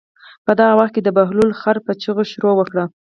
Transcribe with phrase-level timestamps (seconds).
[0.45, 2.83] په دغه وخت کې د بهلول خر په چغو شروع وکړه.